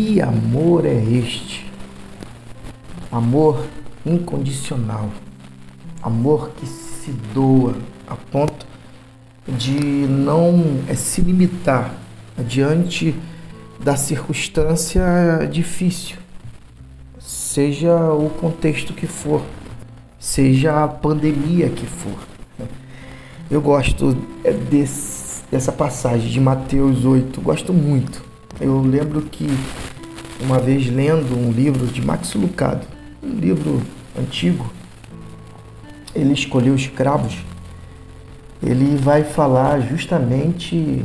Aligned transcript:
Que 0.00 0.20
amor 0.20 0.86
é 0.86 0.94
este? 0.94 1.66
Amor 3.10 3.66
incondicional, 4.06 5.10
amor 6.00 6.50
que 6.50 6.66
se 6.68 7.10
doa 7.34 7.74
a 8.06 8.14
ponto 8.14 8.64
de 9.48 9.72
não 10.06 10.84
é, 10.86 10.94
se 10.94 11.20
limitar 11.20 11.92
diante 12.46 13.12
da 13.82 13.96
circunstância 13.96 15.04
difícil, 15.50 16.16
seja 17.18 18.12
o 18.12 18.30
contexto 18.30 18.92
que 18.92 19.08
for, 19.08 19.42
seja 20.16 20.84
a 20.84 20.86
pandemia 20.86 21.70
que 21.70 21.86
for. 21.86 22.20
Eu 23.50 23.60
gosto 23.60 24.16
é, 24.44 24.52
desse, 24.52 25.42
dessa 25.50 25.72
passagem 25.72 26.30
de 26.30 26.40
Mateus 26.40 27.04
8, 27.04 27.40
gosto 27.40 27.72
muito. 27.72 28.28
Eu 28.60 28.80
lembro 28.80 29.22
que 29.22 29.46
uma 30.40 30.58
vez 30.58 30.88
lendo 30.88 31.36
um 31.36 31.50
livro 31.50 31.86
de 31.86 32.04
Max 32.04 32.34
Lucado, 32.34 32.86
um 33.22 33.34
livro 33.34 33.82
antigo, 34.18 34.70
ele 36.14 36.32
escolheu 36.32 36.74
escravos. 36.74 37.36
Ele 38.62 38.96
vai 38.96 39.24
falar 39.24 39.80
justamente 39.80 41.04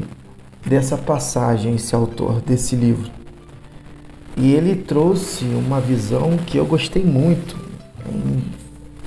dessa 0.65 0.97
passagem, 0.97 1.75
esse 1.75 1.93
autor 1.93 2.41
desse 2.41 2.75
livro. 2.75 3.09
E 4.35 4.51
ele 4.53 4.75
trouxe 4.75 5.45
uma 5.45 5.79
visão 5.79 6.37
que 6.37 6.57
eu 6.57 6.65
gostei 6.65 7.03
muito, 7.03 7.55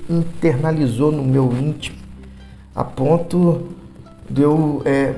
internalizou 0.08 1.10
no 1.10 1.24
meu 1.24 1.52
íntimo, 1.52 1.96
a 2.74 2.84
ponto 2.84 3.68
de 4.30 4.42
eu, 4.42 4.82
é, 4.84 5.16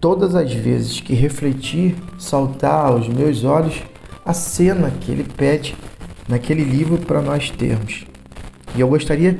todas 0.00 0.34
as 0.34 0.52
vezes 0.52 1.00
que 1.00 1.14
refletir, 1.14 1.94
saltar 2.18 2.86
aos 2.86 3.08
meus 3.08 3.44
olhos 3.44 3.82
a 4.24 4.32
cena 4.32 4.90
que 4.90 5.10
ele 5.10 5.24
pede 5.24 5.74
naquele 6.28 6.62
livro 6.62 6.98
para 6.98 7.20
nós 7.20 7.50
termos. 7.50 8.06
E 8.74 8.80
eu 8.80 8.88
gostaria 8.88 9.38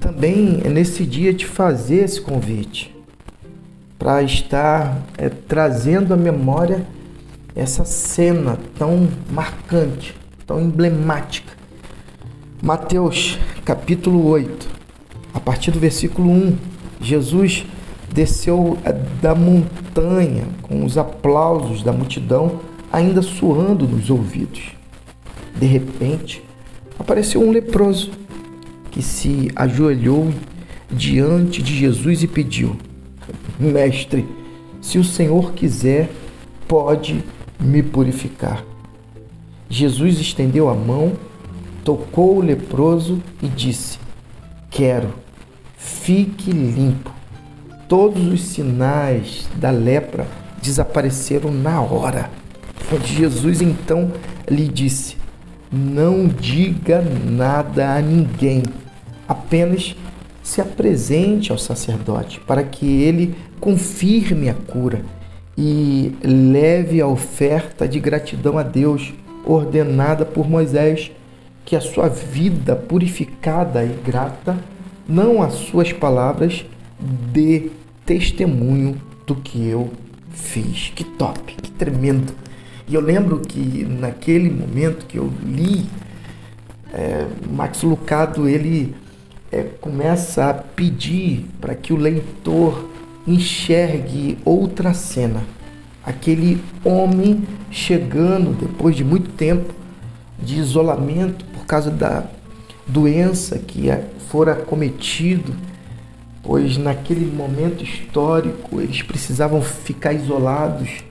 também 0.00 0.62
nesse 0.68 1.04
dia 1.04 1.32
de 1.32 1.46
fazer 1.46 2.04
esse 2.04 2.20
convite 2.20 2.94
para 3.98 4.22
estar 4.22 5.00
é, 5.16 5.28
trazendo 5.28 6.12
à 6.12 6.16
memória 6.16 6.84
essa 7.54 7.84
cena 7.84 8.58
tão 8.76 9.08
marcante, 9.30 10.16
tão 10.46 10.60
emblemática. 10.60 11.52
Mateus 12.60 13.38
capítulo 13.64 14.26
8, 14.26 14.68
a 15.34 15.38
partir 15.40 15.70
do 15.70 15.78
versículo 15.78 16.30
1, 16.30 16.56
Jesus 17.00 17.64
desceu 18.12 18.76
é, 18.84 18.92
da 18.92 19.34
montanha 19.34 20.46
com 20.62 20.84
os 20.84 20.98
aplausos 20.98 21.82
da 21.82 21.92
multidão 21.92 22.60
ainda 22.92 23.22
soando 23.22 23.88
nos 23.88 24.10
ouvidos. 24.10 24.76
De 25.56 25.66
repente, 25.66 26.44
apareceu 26.98 27.42
um 27.42 27.50
leproso 27.50 28.10
que 28.90 29.02
se 29.02 29.50
ajoelhou 29.56 30.32
diante 30.90 31.62
de 31.62 31.74
Jesus 31.74 32.22
e 32.22 32.26
pediu: 32.28 32.76
Mestre, 33.58 34.28
se 34.80 34.98
o 34.98 35.04
Senhor 35.04 35.52
quiser, 35.52 36.10
pode 36.68 37.24
me 37.58 37.82
purificar. 37.82 38.64
Jesus 39.70 40.20
estendeu 40.20 40.68
a 40.68 40.74
mão, 40.74 41.12
tocou 41.82 42.36
o 42.36 42.42
leproso 42.42 43.22
e 43.42 43.48
disse: 43.48 43.98
Quero, 44.70 45.14
fique 45.76 46.50
limpo. 46.50 47.10
Todos 47.88 48.26
os 48.26 48.42
sinais 48.42 49.48
da 49.56 49.70
lepra 49.70 50.26
desapareceram 50.62 51.50
na 51.50 51.80
hora. 51.80 52.41
Jesus 52.98 53.60
então 53.60 54.10
lhe 54.48 54.68
disse: 54.68 55.16
Não 55.70 56.26
diga 56.26 57.02
nada 57.02 57.96
a 57.96 58.00
ninguém, 58.00 58.62
apenas 59.26 59.94
se 60.42 60.60
apresente 60.60 61.52
ao 61.52 61.58
sacerdote 61.58 62.40
para 62.40 62.62
que 62.62 63.02
ele 63.02 63.34
confirme 63.60 64.48
a 64.48 64.54
cura 64.54 65.02
e 65.56 66.16
leve 66.22 67.00
a 67.00 67.06
oferta 67.06 67.86
de 67.86 68.00
gratidão 68.00 68.58
a 68.58 68.62
Deus 68.62 69.12
ordenada 69.44 70.24
por 70.24 70.48
Moisés, 70.48 71.10
que 71.64 71.76
a 71.76 71.80
sua 71.80 72.08
vida 72.08 72.74
purificada 72.74 73.84
e 73.84 73.94
grata, 74.04 74.56
não 75.08 75.42
as 75.42 75.54
suas 75.54 75.92
palavras, 75.92 76.64
dê 76.98 77.70
testemunho 78.04 79.00
do 79.26 79.34
que 79.36 79.66
eu 79.66 79.90
fiz. 80.30 80.92
Que 80.94 81.04
top, 81.04 81.54
que 81.54 81.70
tremendo. 81.70 82.34
E 82.88 82.94
eu 82.94 83.00
lembro 83.00 83.40
que 83.40 83.84
naquele 83.84 84.50
momento 84.50 85.06
que 85.06 85.16
eu 85.16 85.32
li, 85.42 85.86
é, 86.92 87.26
Max 87.50 87.82
Lucado 87.82 88.48
ele 88.48 88.94
é, 89.50 89.62
começa 89.80 90.50
a 90.50 90.54
pedir 90.54 91.46
para 91.60 91.74
que 91.74 91.92
o 91.92 91.96
leitor 91.96 92.88
enxergue 93.26 94.38
outra 94.44 94.92
cena. 94.94 95.42
Aquele 96.04 96.60
homem 96.84 97.44
chegando 97.70 98.58
depois 98.58 98.96
de 98.96 99.04
muito 99.04 99.30
tempo 99.30 99.72
de 100.38 100.58
isolamento 100.58 101.44
por 101.46 101.64
causa 101.64 101.90
da 101.90 102.24
doença 102.86 103.58
que 103.58 103.88
fora 104.28 104.56
cometido, 104.56 105.54
pois 106.42 106.76
naquele 106.76 107.24
momento 107.24 107.84
histórico 107.84 108.80
eles 108.80 109.02
precisavam 109.02 109.62
ficar 109.62 110.12
isolados 110.12 111.04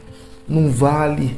num 0.48 0.70
vale, 0.70 1.38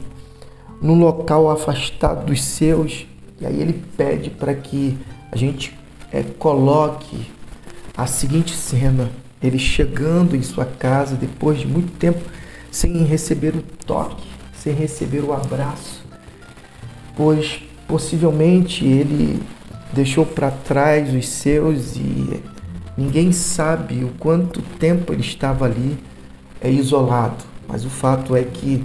num 0.84 1.00
local 1.00 1.50
afastado 1.50 2.26
dos 2.26 2.44
seus. 2.44 3.08
E 3.40 3.46
aí 3.46 3.60
ele 3.60 3.82
pede 3.96 4.30
para 4.30 4.54
que 4.54 4.98
a 5.32 5.38
gente 5.38 5.74
é, 6.12 6.22
coloque 6.22 7.32
a 7.96 8.06
seguinte 8.06 8.54
cena: 8.54 9.10
ele 9.42 9.58
chegando 9.58 10.36
em 10.36 10.42
sua 10.44 10.66
casa 10.66 11.16
depois 11.16 11.60
de 11.60 11.66
muito 11.66 11.94
tempo 11.94 12.22
sem 12.70 13.04
receber 13.04 13.56
o 13.56 13.64
toque, 13.86 14.28
sem 14.54 14.74
receber 14.74 15.24
o 15.24 15.32
abraço, 15.32 16.04
pois 17.16 17.62
possivelmente 17.88 18.86
ele 18.86 19.42
deixou 19.94 20.26
para 20.26 20.50
trás 20.50 21.14
os 21.14 21.28
seus 21.28 21.96
e 21.96 22.42
ninguém 22.98 23.32
sabe 23.32 24.04
o 24.04 24.10
quanto 24.18 24.62
tempo 24.80 25.14
ele 25.14 25.22
estava 25.22 25.66
ali 25.66 25.98
é 26.60 26.70
isolado. 26.70 27.44
Mas 27.68 27.86
o 27.86 27.90
fato 27.90 28.36
é 28.36 28.44
que 28.44 28.84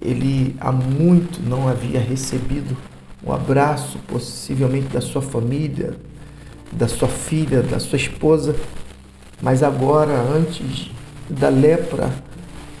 ele 0.00 0.56
há 0.60 0.72
muito 0.72 1.40
não 1.46 1.68
havia 1.68 2.00
recebido 2.00 2.76
o 3.22 3.32
abraço, 3.32 3.98
possivelmente 4.08 4.88
da 4.88 5.00
sua 5.00 5.20
família, 5.20 5.94
da 6.72 6.88
sua 6.88 7.08
filha, 7.08 7.62
da 7.62 7.78
sua 7.78 7.96
esposa, 7.96 8.56
mas 9.42 9.62
agora, 9.62 10.12
antes 10.12 10.90
da 11.28 11.48
lepra 11.48 12.12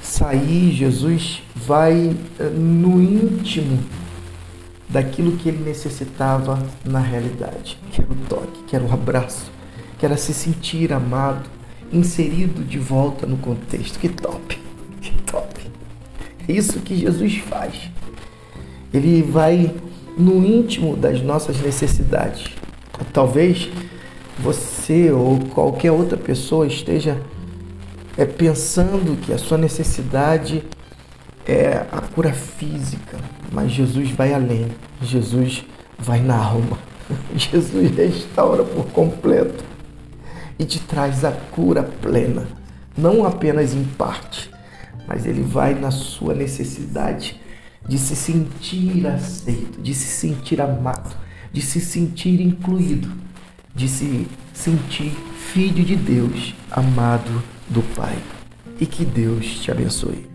sair, 0.02 0.72
Jesus 0.72 1.42
vai 1.54 2.16
eh, 2.38 2.44
no 2.44 3.02
íntimo 3.02 3.78
daquilo 4.88 5.36
que 5.36 5.48
ele 5.48 5.62
necessitava 5.64 6.58
na 6.84 6.98
realidade, 6.98 7.78
que 7.92 8.02
era 8.02 8.10
o 8.10 8.16
toque, 8.28 8.64
que 8.66 8.76
era 8.76 8.84
o 8.84 8.92
abraço, 8.92 9.50
que 9.98 10.04
era 10.04 10.16
se 10.16 10.34
sentir 10.34 10.92
amado, 10.92 11.48
inserido 11.92 12.64
de 12.64 12.78
volta 12.78 13.26
no 13.26 13.36
contexto. 13.36 13.98
Que 13.98 14.08
top, 14.08 14.59
isso 16.50 16.80
que 16.80 16.96
Jesus 16.96 17.38
faz. 17.38 17.90
Ele 18.92 19.22
vai 19.22 19.74
no 20.16 20.44
íntimo 20.44 20.96
das 20.96 21.22
nossas 21.22 21.60
necessidades. 21.60 22.44
Talvez 23.12 23.68
você 24.38 25.10
ou 25.10 25.38
qualquer 25.54 25.92
outra 25.92 26.16
pessoa 26.16 26.66
esteja 26.66 27.16
é, 28.16 28.24
pensando 28.24 29.18
que 29.20 29.32
a 29.32 29.38
sua 29.38 29.56
necessidade 29.56 30.62
é 31.46 31.84
a 31.90 32.00
cura 32.00 32.32
física, 32.32 33.18
mas 33.52 33.70
Jesus 33.72 34.10
vai 34.10 34.32
além. 34.32 34.68
Jesus 35.02 35.64
vai 35.98 36.20
na 36.20 36.36
alma. 36.36 36.78
Jesus 37.34 37.90
restaura 37.96 38.64
por 38.64 38.86
completo 38.86 39.64
e 40.58 40.64
te 40.64 40.78
traz 40.78 41.24
a 41.24 41.32
cura 41.32 41.82
plena, 41.82 42.46
não 42.96 43.24
apenas 43.24 43.72
em 43.72 43.82
parte, 43.82 44.50
mas 45.10 45.26
ele 45.26 45.42
vai 45.42 45.74
na 45.74 45.90
sua 45.90 46.34
necessidade 46.34 47.40
de 47.84 47.98
se 47.98 48.14
sentir 48.14 49.04
aceito, 49.08 49.82
de 49.82 49.92
se 49.92 50.06
sentir 50.06 50.60
amado, 50.60 51.16
de 51.52 51.60
se 51.60 51.80
sentir 51.80 52.40
incluído, 52.40 53.10
de 53.74 53.88
se 53.88 54.28
sentir 54.54 55.12
filho 55.52 55.84
de 55.84 55.96
Deus, 55.96 56.54
amado 56.70 57.42
do 57.68 57.82
Pai. 57.96 58.16
E 58.80 58.86
que 58.86 59.04
Deus 59.04 59.58
te 59.60 59.72
abençoe. 59.72 60.29